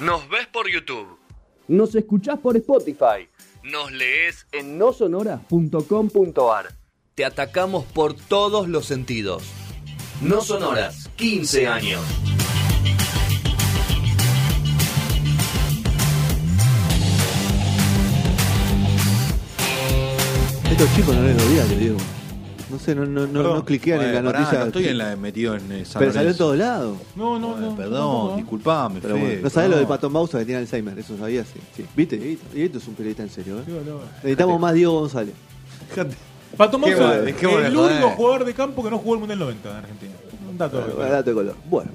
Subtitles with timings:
[0.00, 1.18] Nos ves por YouTube.
[1.68, 3.28] Nos escuchás por Spotify.
[3.62, 6.74] Nos lees En nosonoras.com.ar.
[7.14, 9.44] Te atacamos por todos los sentidos.
[10.20, 12.02] No sonoras, 15 años.
[20.70, 21.96] Estos chicos no les lo digo.
[22.74, 23.54] No sé, no, no, no, Perdón.
[23.58, 24.58] no cliquean en la pará, noticia.
[24.60, 26.44] no estoy en la, metido en eh, San Pero salió en Lorenzo.
[26.44, 26.98] todos lados.
[27.16, 27.76] No, no, no.
[27.76, 29.96] Perdón, disculpame, Pero Fede, bueno, no sabés lo de perdón.
[29.96, 31.60] Pato Mausa que tiene Alzheimer, eso sabías, sí.
[31.76, 31.84] sí.
[31.96, 32.44] ¿Viste, Dieguito?
[32.52, 33.62] Dieguito es un periodista en serio, ¿eh?
[33.66, 34.00] No, no.
[34.16, 35.34] Necesitamos más Diego González.
[36.56, 37.92] Pato Qué Moussa, bueno, qué bueno, el joder.
[37.92, 40.12] único jugador de campo que no jugó el Mundial 90 en Argentina.
[40.50, 40.76] Un dato.
[40.76, 41.10] de Bueno, color.
[41.12, 41.56] dato de color.
[41.68, 41.90] Bueno.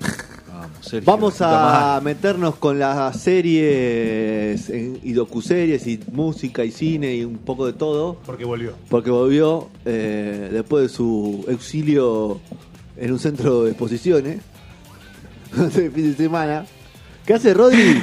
[0.61, 7.15] Vamos, Sergio, Vamos a meternos con las series en- y docuseries y música y cine
[7.15, 8.17] y un poco de todo.
[8.25, 8.73] Porque volvió.
[8.89, 12.39] Porque volvió eh, después de su auxilio
[12.97, 14.41] en un centro de exposiciones
[15.75, 16.65] de fin de semana.
[17.25, 18.01] ¿Qué hace Rodri?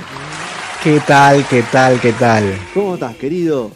[0.83, 2.45] ¿Qué tal, qué tal, qué tal?
[2.73, 3.71] ¿Cómo estás, querido?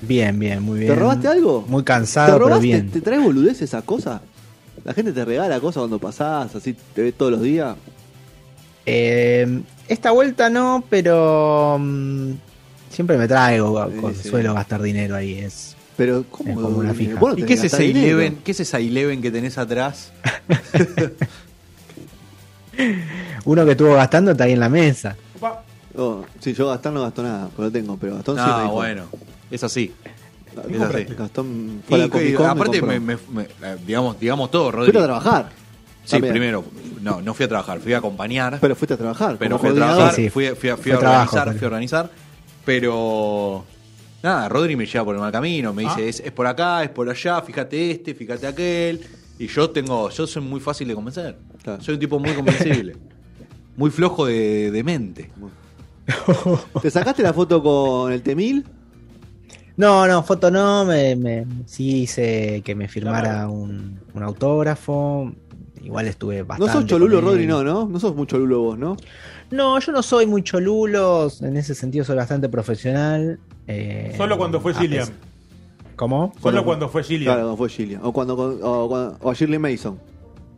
[0.00, 0.92] Bien, bien, muy bien.
[0.92, 1.64] ¿Te robaste algo?
[1.68, 2.66] Muy ¿Te cansado, pero robaste?
[2.66, 2.90] bien.
[2.90, 4.20] ¿Te traes boludeces esa cosa?
[4.84, 7.76] ¿La gente te regala cosas cuando pasás, así te ves todos los días?
[8.86, 12.30] Eh, esta vuelta no, pero mm,
[12.90, 14.28] siempre me traigo, con- sí.
[14.28, 15.38] suelo gastar dinero ahí.
[15.38, 16.50] Es, Pero, ¿cómo?
[16.50, 17.18] es como una fija.
[17.20, 18.06] No ¿Y qué es ese gastar dinero.
[18.18, 18.38] Eleven?
[18.44, 20.12] ¿Qué es esa Eleven que tenés atrás?
[23.44, 25.16] Uno que estuvo gastando está ahí en la mesa.
[25.94, 28.68] Oh, sí, yo Gastón no gastó nada, pero lo tengo, pero Gastón sí me Ah,
[28.68, 29.04] bueno.
[29.50, 29.92] Es así.
[30.66, 31.06] ¿Qué Es así.
[31.88, 34.96] Y, a la Comic aparte, me, me- me- eh, digamos, digamos todo, Rodri.
[34.98, 35.50] A trabajar.
[36.04, 36.32] Sí, También.
[36.34, 36.64] primero.
[37.00, 38.58] No, no fui a trabajar, fui a acompañar.
[38.60, 39.36] Pero fuiste a trabajar.
[39.38, 41.44] Pero fui a trabajar, Sí, sí, fui, a- fui a, fui fue a trabajo, organizar,
[41.46, 42.10] pero- fui a organizar.
[42.64, 43.64] Pero
[44.22, 46.08] nada, Rodri me lleva por el mal camino, me dice, Ah.
[46.08, 49.00] es, es por acá, es por allá, fíjate este, fíjate aquel.
[49.38, 51.36] Y yo tengo, yo soy muy fácil de convencer.
[51.62, 51.82] Claro.
[51.82, 52.96] Soy un tipo muy convencible.
[53.76, 55.30] muy flojo de, de mente.
[56.82, 58.64] ¿Te sacaste la foto con el Temil?
[59.76, 65.32] No, no, foto no, me, me- sí hice que me firmara un, un autógrafo.
[65.82, 66.72] Igual estuve No bastante.
[66.72, 67.20] sos cholulo.
[67.20, 67.86] Rodri, no, ¿no?
[67.88, 68.96] No sos muy cholulo vos, ¿no?
[69.50, 73.38] No, yo no soy muy cholulo, en ese sentido soy bastante profesional.
[73.66, 75.08] eh, Solo cuando fue a Gillian.
[75.96, 76.32] ¿Cómo?
[76.40, 77.26] Solo cuando fue Gillian.
[77.34, 78.00] Claro, cuando fue Gillian.
[78.04, 79.98] O cuando, o, cuando- o a Shirley Mason.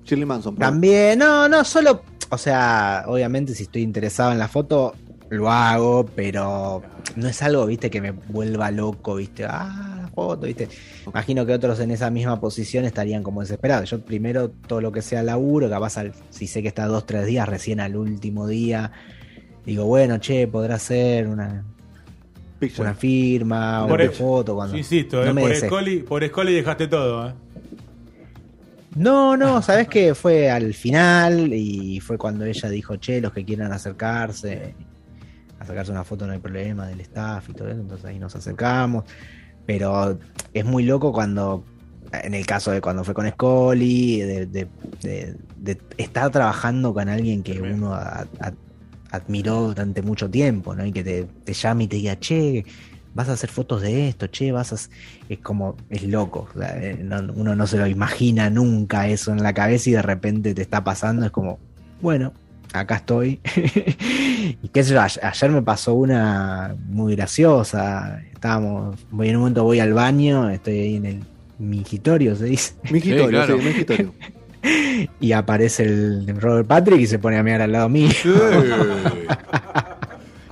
[0.04, 0.54] Shirley Manson.
[0.54, 0.74] perdón.
[0.74, 4.94] También, no, no, solo, o sea, obviamente si estoy interesado en la foto,
[5.30, 6.82] lo hago, pero
[7.16, 10.68] no es algo, viste, que me vuelva loco, viste, ah, foto, viste.
[11.06, 13.90] Imagino que otros en esa misma posición estarían como desesperados.
[13.90, 17.26] Yo primero todo lo que sea laburo, capaz al- si sé que está dos, tres
[17.26, 18.92] días, recién al último día,
[19.66, 21.64] digo, bueno, che, podrá ser una,
[22.58, 22.82] Picture.
[22.88, 24.76] una firma, Por una el- foto, cuando...
[24.76, 27.28] Insisto, no eh, me por, Scully, por Scully dejaste todo.
[27.28, 27.32] ¿eh?
[28.96, 33.44] No, no, sabes que fue al final y fue cuando ella dijo, che, los que
[33.44, 34.72] quieran acercarse,
[35.58, 39.04] acercarse una foto no hay problema del staff y todo eso, entonces ahí nos acercamos.
[39.66, 40.18] Pero
[40.52, 41.64] es muy loco cuando,
[42.12, 44.68] en el caso de cuando fue con Scully, de, de-
[45.02, 48.52] de- de estar trabajando con alguien que uno a- a-
[49.10, 50.84] admiró durante mucho tiempo, ¿no?
[50.84, 52.64] Y que te, te llame y te diga, che,
[53.14, 54.76] vas a hacer fotos de esto, che, vas a...
[54.76, 54.90] hac-".
[55.28, 56.48] Es como, es loco.
[56.54, 59.92] o sea, eh, no- uno no se lo imagina nunca eso en la cabeza y
[59.94, 61.58] de repente te está pasando, es como,
[62.02, 62.32] bueno,
[62.74, 63.40] acá estoy.
[64.62, 68.20] y qué sé yo, ayer, me pasó una muy graciosa.
[68.32, 71.20] Estábamos, voy en un momento voy al baño, estoy ahí en el
[71.58, 72.74] mingitorio, se dice.
[72.90, 73.58] Mingitorio, Sí, claro.
[73.58, 74.14] sí, mingitorio.
[75.20, 78.08] Y aparece el Robert Patrick y se pone a mirar al lado mío.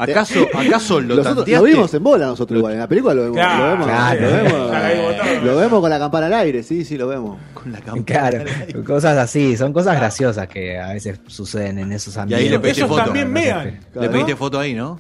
[0.03, 2.73] ¿Acaso, acaso lo Nosotros lo vimos en bola nosotros igual.
[2.75, 3.37] En la película lo vemos.
[3.37, 4.21] Claro, lo vemos, claro.
[4.21, 7.39] lo vemos, lo vemos con la campana al aire, sí, sí, lo vemos.
[7.55, 8.05] Con la campana.
[8.05, 8.45] Claro,
[8.85, 12.51] cosas así, son cosas graciosas que a veces suceden en esos Y ahí ambientes.
[12.51, 13.05] le pediste Ellos foto.
[13.05, 13.65] también espera.
[13.95, 14.99] Le pediste foto ahí, ¿no?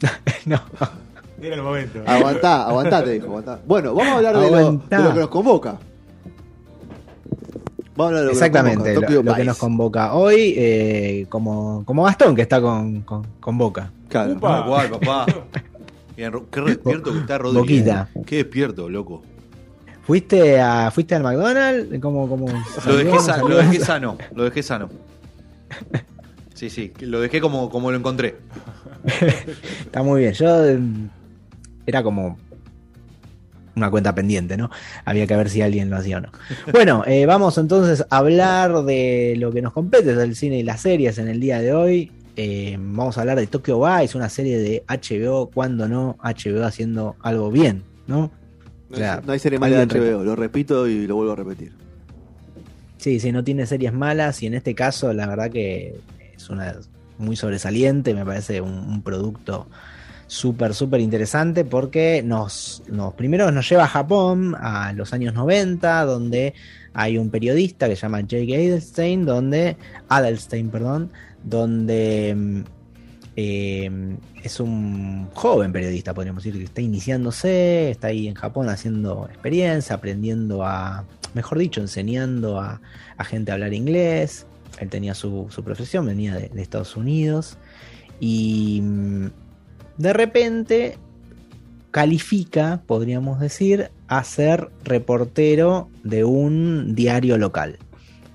[0.46, 0.60] No.
[1.40, 2.00] Era el momento.
[2.06, 3.60] Aguantá, aguantá, te dijo, aguantá.
[3.66, 4.98] Bueno, vamos a hablar de lo, Aguantá.
[4.98, 5.78] de lo que nos convoca.
[7.98, 13.00] Lo Exactamente, que lo, que nos convoca hoy, eh, como, como Gastón que está con,
[13.02, 13.90] con, con Boca.
[14.08, 14.34] Claro.
[14.34, 14.88] Upa.
[14.88, 15.26] Papá.
[16.16, 17.58] Bien, qué despierto que está Rodri.
[17.58, 18.08] Boquita.
[18.24, 19.22] Qué despierto, loco.
[20.02, 22.00] ¿Fuiste, a, ¿Fuiste al McDonald's?
[22.00, 22.46] ¿Cómo, cómo
[22.86, 24.88] Lo dejé, saludamos, sa- lo dejé sano, lo dejé sano.
[26.54, 28.36] Sí, sí, lo dejé como, como lo encontré.
[29.80, 30.32] Está muy bien.
[30.32, 30.78] Yo eh,
[31.86, 32.38] era como
[33.78, 34.70] una cuenta pendiente, ¿no?
[35.04, 36.30] Había que ver si alguien lo hacía o no.
[36.72, 40.82] Bueno, eh, vamos entonces a hablar de lo que nos compete del cine y las
[40.82, 42.12] series en el día de hoy.
[42.36, 47.16] Eh, vamos a hablar de Tokyo Vice, una serie de HBO, cuando no, HBO haciendo
[47.20, 48.30] algo bien, ¿no?
[48.88, 51.32] No, O sea, hay, no hay serie mala de HBO, lo repito y lo vuelvo
[51.32, 51.72] a repetir.
[52.98, 56.00] Sí, sí, no tiene series malas y en este caso la verdad que
[56.36, 56.76] es una
[57.16, 59.68] muy sobresaliente, me parece un, un producto
[60.28, 66.04] súper, súper interesante porque nos, nos, primero nos lleva a Japón a los años 90,
[66.04, 66.54] donde
[66.92, 69.76] hay un periodista que se llama Jake Adelstein, donde,
[70.08, 71.10] Adelstein, perdón,
[71.42, 72.60] donde mm,
[73.36, 79.26] eh, es un joven periodista, podríamos decir, que está iniciándose, está ahí en Japón haciendo
[79.30, 82.80] experiencia, aprendiendo a, mejor dicho, enseñando a,
[83.16, 84.46] a gente a hablar inglés.
[84.78, 87.56] Él tenía su, su profesión, venía de, de Estados Unidos
[88.20, 89.26] y mm,
[89.98, 90.98] de repente
[91.90, 97.78] califica, podríamos decir, a ser reportero de un diario local.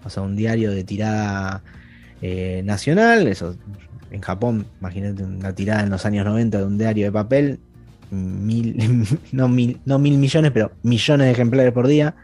[0.06, 1.63] O sea, un diario de tirada
[2.21, 3.27] eh, nacional.
[3.27, 3.56] Eso,
[4.12, 7.60] en Japón, imagínate una tirada en los años 90 de un diario de papel.
[8.12, 12.15] Mil, no, mil, no mil millones, pero millones de ejemplares por día.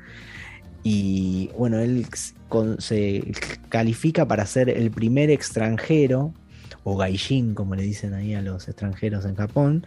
[0.83, 2.05] Y bueno, él
[2.79, 3.31] se
[3.69, 6.33] califica para ser el primer extranjero,
[6.83, 9.85] o gaijin, como le dicen ahí a los extranjeros en Japón,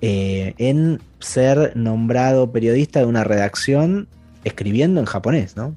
[0.00, 4.08] eh, en ser nombrado periodista de una redacción
[4.44, 5.74] escribiendo en japonés, ¿no?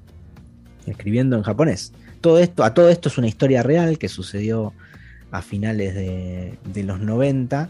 [0.86, 1.94] Escribiendo en japonés.
[2.22, 4.74] Todo esto, a todo esto es una historia real que sucedió
[5.32, 7.70] a finales de, de los 90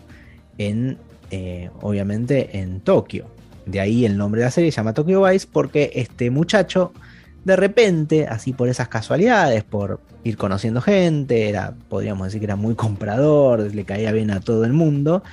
[0.57, 0.97] en,
[1.31, 3.27] eh, obviamente, en Tokio.
[3.65, 6.93] De ahí el nombre de la serie se llama Tokyo Vice porque este muchacho,
[7.43, 12.55] de repente, así por esas casualidades, por ir conociendo gente, era, podríamos decir que era
[12.55, 15.23] muy comprador, le caía bien a todo el mundo,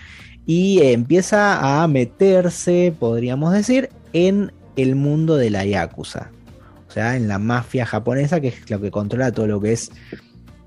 [0.47, 6.31] y empieza a meterse, podríamos decir, en el mundo de la Yakuza.
[6.89, 9.93] O sea, en la mafia japonesa, que es lo que controla todo lo que es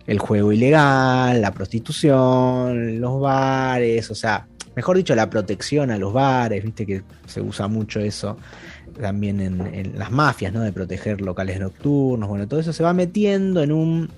[0.08, 6.14] el juego ilegal, la prostitución, los bares, o sea, mejor dicho, la protección a los
[6.14, 8.38] bares, viste que se usa mucho eso
[9.00, 10.62] también en, las mafias, ¿no?
[10.62, 14.10] De proteger locales nocturnos, bueno, todo eso se va metiendo en un,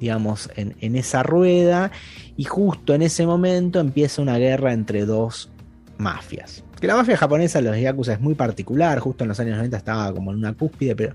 [0.00, 1.90] digamos, en, en esa rueda
[2.36, 5.50] y justo en ese momento empieza una guerra entre dos
[5.98, 6.64] mafias.
[6.80, 10.12] Que la mafia japonesa, los Yakuza, es muy particular, justo en los años 90 estaba
[10.12, 11.14] como en una cúspide, pero,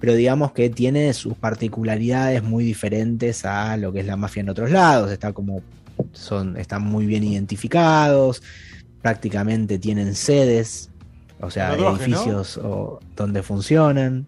[0.00, 4.48] pero digamos que tiene sus particularidades muy diferentes a lo que es la mafia en
[4.48, 5.62] otros lados, está como
[6.12, 8.42] son, están muy bien identificados,
[9.02, 10.90] prácticamente tienen sedes,
[11.42, 14.26] o sea, edificios o, donde funcionan.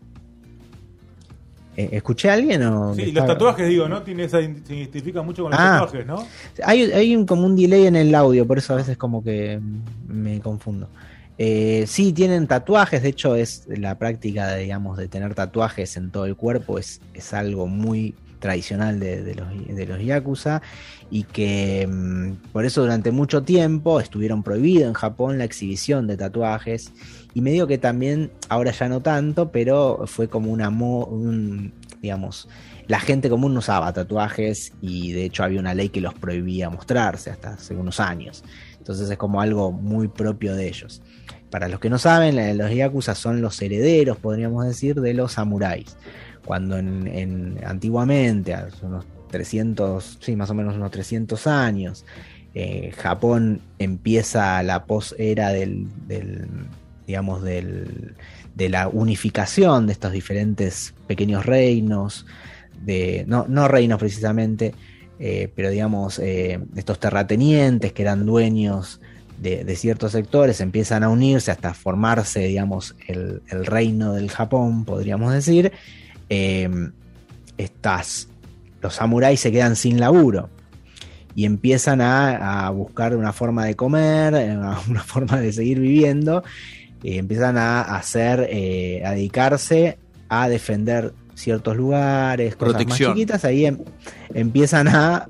[1.76, 2.94] Eh, ¿Escuché a alguien o.?
[2.94, 4.02] Sí, los tatuajes, digo, ¿no?
[4.02, 5.80] Tiene esa, se identifica mucho con los Ah.
[5.80, 6.26] tatuajes, ¿no?
[6.64, 9.60] Hay, hay un, como un delay en el audio, por eso a veces como que
[10.06, 10.88] me confundo.
[11.36, 16.10] Eh, sí, tienen tatuajes, de hecho es la práctica, de, digamos, de tener tatuajes en
[16.10, 18.14] todo el cuerpo, es, es algo muy
[18.44, 20.60] tradicional de, los, de los Yakuza
[21.10, 26.18] y que mm, por eso durante mucho tiempo estuvieron prohibido en Japón la exhibición de
[26.18, 26.92] tatuajes
[27.32, 31.08] y medio que también, ahora ya no tanto, pero fue como una, mo-
[32.02, 32.48] digamos,
[32.86, 36.68] la gente común no usaba tatuajes y de hecho había una ley que los prohibía
[36.68, 38.44] mostrarse hasta hace unos años.
[38.76, 41.00] Entonces es como algo muy propio de ellos.
[41.48, 45.96] Para los que no saben, los yakuza son los herederos, podríamos decir, de los samuráis.
[46.44, 52.04] Cuando en, en- antiguamente, hace unos 300, sí, más o menos unos 300 años,
[52.54, 56.46] eh, Japón empieza la posera del, del,
[57.06, 58.14] digamos, del,
[58.54, 62.26] de la unificación de estos diferentes pequeños reinos,
[62.72, 64.74] de, no, no reinos precisamente,
[65.18, 69.00] eh, pero digamos, eh, estos terratenientes que eran dueños
[69.36, 75.72] de, ciertos sectores empiezan a unirse hasta formarse, digamos, el reino del Japón, podríamos decir.
[76.28, 76.68] Eh,
[77.56, 78.28] estas,
[78.82, 80.50] los samuráis se quedan sin laburo
[81.36, 84.34] y empiezan a, a buscar una forma de comer,
[84.88, 86.42] una forma de seguir viviendo,
[87.02, 93.10] eh, empiezan a hacer, eh, a dedicarse a defender ciertos lugares, cosas Protección.
[93.10, 93.78] más chiquitas, ahí em-
[94.32, 95.28] empiezan a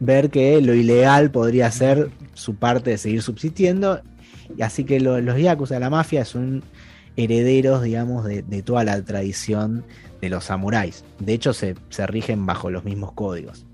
[0.00, 4.00] ver que lo ilegal podría ser su parte de seguir subsistiendo,
[4.56, 6.62] y así que lo- los yakuza, la mafia, son
[7.16, 9.84] herederos, digamos, de, de toda la tradición
[10.22, 11.04] de los samuráis.
[11.18, 13.66] De hecho, se, se rigen bajo los mismos códigos.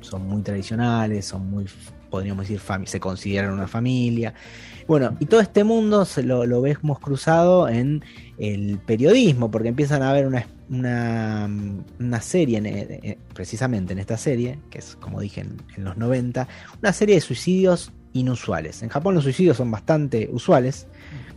[0.00, 1.66] Son muy tradicionales, son muy,
[2.10, 4.32] podríamos decir, se consideran una familia.
[4.88, 8.02] Bueno, y todo este mundo se lo, lo vemos cruzado en
[8.38, 11.50] el periodismo, porque empiezan a haber una, una,
[12.00, 16.48] una serie, en- precisamente en esta serie, que es como dije en los 90,
[16.80, 18.82] una serie de suicidios inusuales.
[18.82, 20.86] En Japón los suicidios son bastante usuales,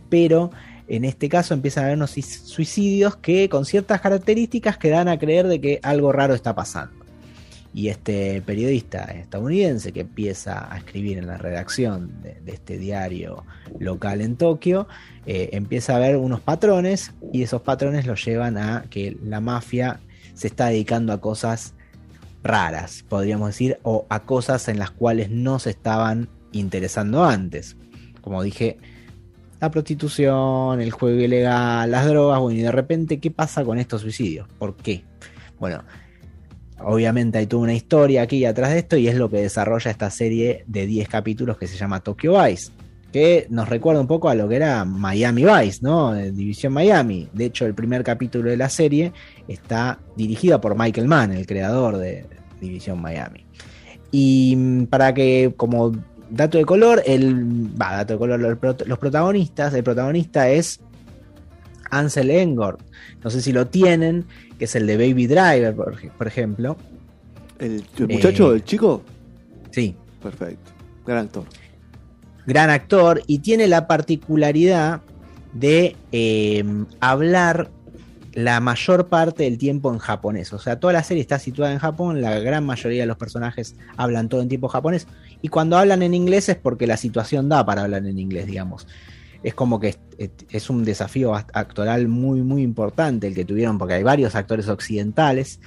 [0.08, 0.50] pero
[0.90, 5.18] en este caso empiezan a haber unos suicidios que con ciertas características que dan a
[5.18, 7.00] creer de que algo raro está pasando.
[7.72, 13.44] Y este periodista estadounidense que empieza a escribir en la redacción de, de este diario
[13.78, 14.88] local en Tokio,
[15.26, 20.00] eh, empieza a ver unos patrones y esos patrones los llevan a que la mafia
[20.34, 21.74] se está dedicando a cosas
[22.42, 27.76] raras, podríamos decir, o a cosas en las cuales no se estaban interesando antes.
[28.22, 28.78] Como dije,
[29.60, 34.00] la prostitución, el juego ilegal, las drogas, bueno, y de repente, ¿qué pasa con estos
[34.00, 34.48] suicidios?
[34.58, 35.04] ¿Por qué?
[35.58, 35.84] Bueno,
[36.78, 40.10] obviamente hay toda una historia aquí atrás de esto y es lo que desarrolla esta
[40.10, 42.72] serie de 10 capítulos que se llama Tokyo Vice,
[43.12, 46.16] que nos recuerda un poco a lo que era Miami Vice, ¿no?
[46.16, 47.28] Eh, División Miami.
[47.34, 49.12] De hecho, el primer capítulo de la serie
[49.46, 52.24] está dirigido por Michael Mann, el creador de
[52.60, 53.44] División Miami.
[54.10, 55.92] Y mm, para que, como
[56.30, 57.44] dato de color, el.
[57.80, 60.80] Va, dato de color, los, prot- los protagonistas, el protagonista es
[61.90, 62.78] Ansel Engord.
[63.22, 64.24] No sé si lo tienen,
[64.58, 66.76] que es el de Baby Driver, por, ej- por ejemplo.
[67.58, 68.56] ¿El, el muchacho, Eh.
[68.56, 69.02] el chico?
[69.70, 70.70] Sí, Perfecto.
[71.06, 71.44] Gran actor.
[72.46, 75.00] gran actor y tiene la particularidad
[75.52, 76.64] de eh,
[77.00, 77.70] hablar
[78.32, 80.52] la mayor parte del tiempo en japonés.
[80.52, 83.74] O sea, toda la serie está situada en Japón, la gran mayoría de los personajes
[83.96, 85.06] hablan todo en tiempo japonés
[85.42, 88.86] y cuando hablan en inglés es porque la situación da para hablar en inglés, digamos.
[89.42, 93.78] Es como que es, es un desafío act- actoral muy, muy importante el que tuvieron,
[93.78, 95.60] porque hay varios actores occidentales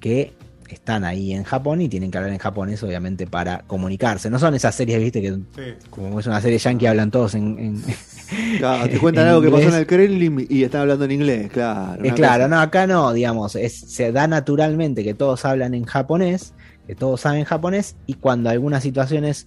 [0.00, 0.32] que
[0.68, 4.30] están ahí en Japón y tienen que hablar en japonés, obviamente, para comunicarse.
[4.30, 5.86] No son esas series, viste, que Sí.
[5.90, 7.58] como es una serie yankee, hablan todos en.
[7.58, 7.82] en-
[8.58, 11.50] Claro, te cuentan en algo que pasó en el Kremlin y están hablando en inglés,
[11.52, 12.00] claro.
[12.00, 12.48] Una claro, cosa.
[12.48, 16.52] no, acá no, digamos, es, se da naturalmente que todos hablan en japonés,
[16.90, 19.46] que todos saben japonés, y cuando algunas situaciones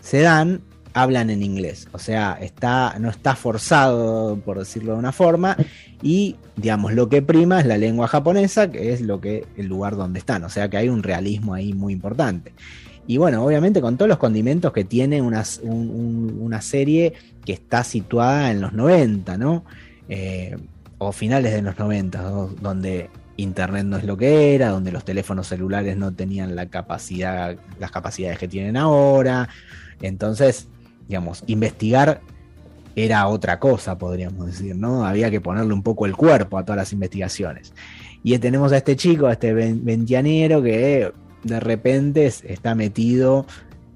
[0.00, 0.60] se dan,
[0.94, 1.88] hablan en inglés.
[1.92, 5.56] O sea, está, no está forzado, por decirlo de una forma,
[6.02, 9.96] y digamos, lo que prima es la lengua japonesa, que es lo que, el lugar
[9.96, 10.44] donde están.
[10.44, 12.52] O sea que hay un realismo ahí muy importante.
[13.08, 17.12] Y bueno, obviamente con todos los condimentos que tiene una, un- un- una serie
[17.44, 19.64] que está situada en los 90, ¿no?
[20.08, 20.56] Eh,
[20.98, 22.46] o finales de los 90, ¿no?
[22.60, 27.56] donde internet no es lo que era, donde los teléfonos celulares no tenían la capacidad,
[27.78, 29.48] las capacidades que tienen ahora.
[30.02, 30.68] Entonces,
[31.08, 32.20] digamos, investigar
[32.96, 35.06] era otra cosa, podríamos decir, ¿no?
[35.06, 37.72] Había que ponerle un poco el cuerpo a todas las investigaciones.
[38.24, 41.12] Y tenemos a este chico, a este ven- veinteañero que
[41.44, 43.46] de repente es- está metido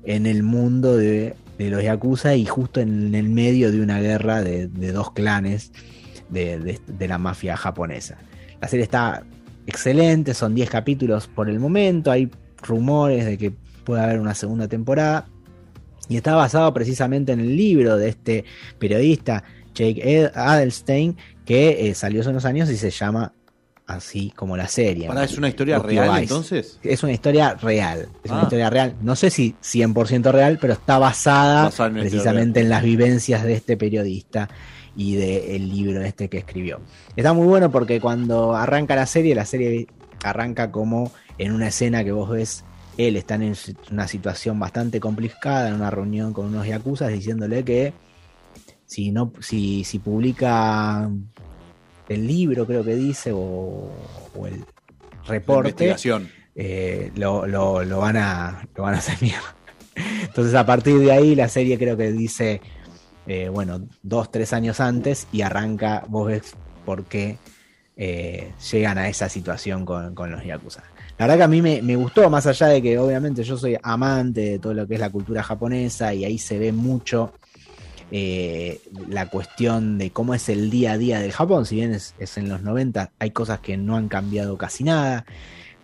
[0.05, 4.69] en el mundo de, los Yakuza y justo en el medio de una guerra de,
[4.69, 5.73] dos clanes
[6.29, 8.19] de- de la mafia japonesa.
[8.61, 9.25] La serie está
[9.67, 12.31] excelente, son 10 capítulos por el momento, hay
[12.63, 13.53] rumores de que
[13.85, 15.27] puede haber una segunda temporada
[16.09, 18.45] y está basado precisamente en el libro de este
[18.79, 23.33] periodista Jake Adelstein que eh, salió hace unos años y se llama
[23.87, 25.09] así como la serie.
[25.09, 26.23] Pará, ¿es una historia real Vice.
[26.23, 26.79] entonces?
[26.83, 28.09] Es una historia real.
[28.23, 28.35] Es Ah.
[28.35, 28.95] una historia real.
[29.03, 34.49] No sé si 100% real, pero está basada precisamente en las vivencias de este periodista
[34.97, 36.81] y del libro este que escribió.
[37.17, 39.87] Está muy bueno porque cuando arranca la serie, la serie
[40.23, 42.65] arranca como en una escena que vos ves,
[42.99, 43.55] él está en
[43.91, 47.93] una situación bastante complicada, en una reunión con unos yakuzas, diciéndole que
[48.87, 51.09] si no, si, si publica
[52.09, 53.91] el libro, creo que dice, o,
[54.37, 54.65] o el
[55.27, 55.73] reporte,
[56.55, 59.57] eh, lo, lo- lo van a, lo van a hacer mierda.
[60.23, 62.61] Entonces, a partir de ahí, la serie creo que dice,
[63.27, 67.39] eh, bueno, dos, tres años antes y arranca, vos ves por qué
[67.97, 70.83] eh, llegan a esa situación con, con los Yakuza.
[71.19, 73.77] La verdad que a mí me, me gustó, más allá de que obviamente yo soy
[73.83, 77.33] amante de todo lo que es la cultura japonesa y ahí se ve mucho
[78.15, 82.15] eh, la cuestión de cómo es el día a día del Japón, si bien es,
[82.19, 85.25] es en los 90, hay cosas que no han cambiado casi nada,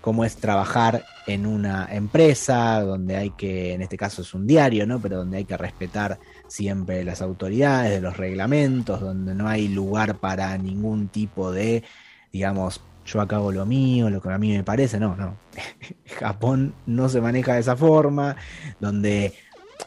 [0.02, 4.87] cómo es trabajar en una empresa donde hay que, en este caso es un diario,
[4.87, 5.00] ¿no?
[5.00, 6.18] Pero donde hay que respetar
[6.49, 11.85] siempre las autoridades, de los reglamentos, donde no hay lugar para ningún tipo de,
[12.33, 15.37] digamos, yo acá hago lo mío, lo que a mí me parece, no, no.
[16.19, 18.37] Japón no se maneja de esa forma,
[18.81, 19.35] donde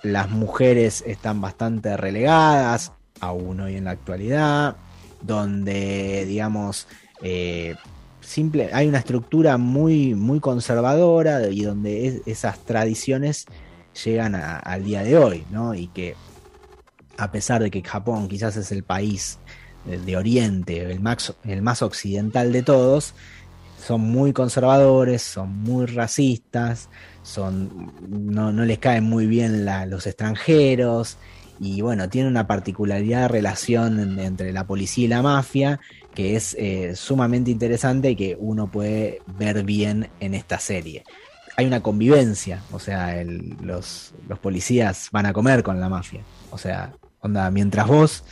[0.04, 4.76] las mujeres están bastante relegadas, aún hoy en la actualidad,
[5.22, 6.88] donde, digamos,
[7.22, 7.76] eh,
[8.22, 13.46] simple, hay una estructura muy, muy conservadora y donde es- esas tradiciones
[14.04, 15.76] llegan a- al día de hoy, ¿no?
[15.76, 16.16] Y que
[17.18, 19.40] a pesar de que Japón quizás es el país
[19.86, 23.14] de, de Oriente, el más, occidental de todos,
[23.86, 26.90] son muy conservadores, son muy racistas,
[27.24, 31.18] son, no, les caen muy bien los extranjeros,
[31.60, 35.80] y bueno, tiene una particularidad de relación en- entre la policía y la mafia
[36.14, 41.04] que es eh, sumamente interesante y que uno puede ver bien en esta serie.
[41.58, 46.22] Hay una convivencia, o sea, los, los policías van a comer con la mafia.
[46.50, 48.24] O sea, onda, mientras vos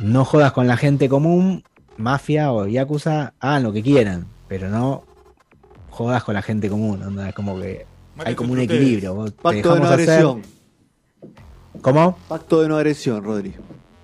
[0.00, 1.64] no jodas con la gente común,
[1.96, 5.04] mafia o yakuza, hagan lo que quieran, pero no
[5.90, 7.86] jodas con la gente común, onda, es como que
[8.24, 9.14] hay como un equilibrio.
[9.14, 10.42] vos Pacto de no hacer- agresión.
[11.82, 12.16] ¿Cómo?
[12.28, 13.54] Pacto de no agresión, Rodri.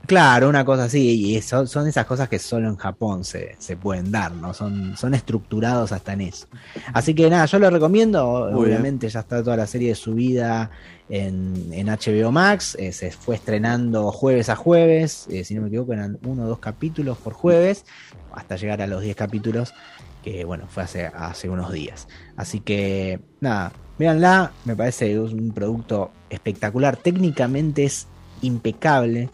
[0.06, 3.76] Claro, una cosa así, y son, son esas cosas que solo en Japón se, se
[3.76, 4.52] pueden dar, ¿no?
[4.52, 6.46] Son, son estructurados hasta en eso.
[6.92, 10.70] Así que nada, yo lo recomiendo, Muy obviamente ya está toda la serie subida
[11.08, 15.68] en, en HBO Max, eh, se fue estrenando jueves a jueves, eh, si no me
[15.68, 17.84] equivoco eran uno o dos capítulos por jueves,
[18.32, 19.75] hasta llegar a los 10 capítulos,
[20.23, 22.08] que bueno, fue hace, hace unos días.
[22.37, 28.06] Así que nada, véanla, me parece un producto espectacular, técnicamente es
[28.42, 29.30] impecable.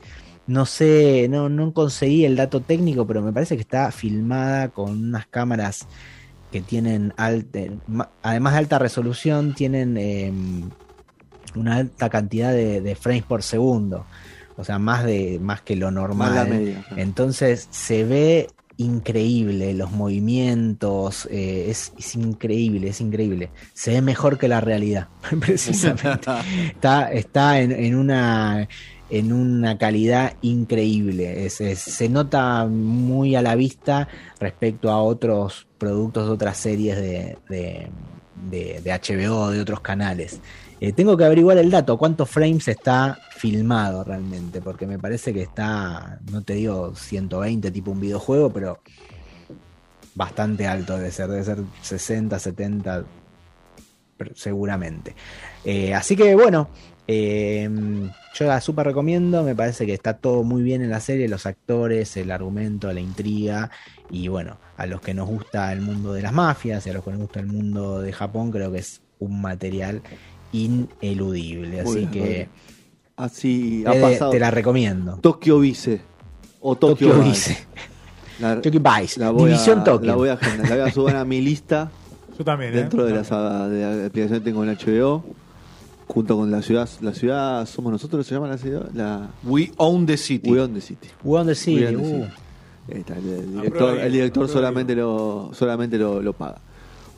[0.50, 4.90] No sé, no, no conseguí el dato técnico, pero me parece que está filmada con
[4.90, 5.86] unas cámaras
[6.50, 7.14] que tienen,
[7.86, 10.32] ma- además de alta resolución, tienen eh,
[11.54, 14.04] una alta cantidad de, de frames por segundo.
[14.56, 16.34] O sea, más, de, más que lo normal.
[16.34, 16.84] Más la media.
[16.96, 23.50] Entonces se ve increíble los movimientos, eh, es, es increíble, es increíble.
[23.72, 25.08] Se ve mejor que la realidad,
[25.40, 26.28] precisamente.
[26.74, 28.66] está está en, en una
[29.10, 31.50] en una calidad increíble.
[31.50, 37.36] Se nota muy a la vista respecto a otros productos de otras series de,
[38.48, 40.40] de, HBO, de otros canales.
[40.80, 45.42] Eh, tengo que averiguar el dato, cuántos frames está filmado realmente, porque me parece que
[45.42, 48.78] está, no te digo 120 tipo un videojuego, pero
[50.14, 53.04] bastante alto debe ser, debe ser 60, 70
[54.20, 55.14] pero seguramente.
[55.64, 56.68] Eh, así que bueno,
[57.12, 57.68] eh,
[58.34, 61.44] yo la super recomiendo, me parece que está todo muy bien en la serie, los
[61.44, 63.68] actores, el argumento, la intriga,
[64.10, 67.02] y bueno, a los que nos gusta el mundo de las mafias y a los
[67.02, 70.02] que nos gusta el mundo de Japón, creo que es un material
[70.52, 72.48] ineludible, así que Rodri.
[73.16, 74.30] Así ha te, pasado.
[74.30, 75.16] te la recomiendo.
[75.16, 76.00] Tokio Vice.
[76.60, 77.58] O Tokio, Tokyo Vice.
[78.38, 80.06] La, Tokyo Vice, la voy División a, Tokio.
[80.06, 81.90] La voy a agendar, la voy a subir a mi lista
[82.38, 82.76] Yo también, ¿eh?
[82.76, 85.24] dentro de la, de la aplicación que tengo en HBO.
[86.12, 86.88] Junto con la ciudad.
[87.02, 88.90] La ciudad somos nosotros, se llama la ciudad.
[88.94, 90.50] La We own the city.
[90.50, 91.08] We Own the City.
[91.22, 92.24] We Own the City, We Own the uh.
[92.24, 92.32] City.
[92.92, 96.58] Ahí está, el, director, el solamente lo solamente lo, lo paga.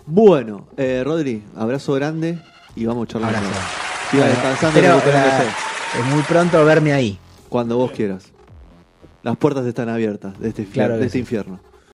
[0.04, 2.38] Bueno, eh, Rodri, abrazo grande
[2.76, 3.38] y vamos charlando.
[4.10, 5.42] Siga descansando recuperándose.
[5.44, 7.18] eh, es muy pronto verme ahí.
[7.48, 8.24] cuando vos quieras.
[9.22, 11.18] Las puertas están abiertas de este, Claro de este sí.
[11.20, 11.60] infierno.